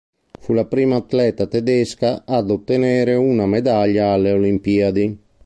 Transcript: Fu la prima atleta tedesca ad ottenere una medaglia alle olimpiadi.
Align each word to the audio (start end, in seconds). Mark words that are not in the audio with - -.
Fu 0.39 0.53
la 0.53 0.63
prima 0.65 0.95
atleta 0.95 1.45
tedesca 1.45 2.23
ad 2.25 2.49
ottenere 2.49 3.13
una 3.13 3.45
medaglia 3.45 4.13
alle 4.13 4.31
olimpiadi. 4.31 5.19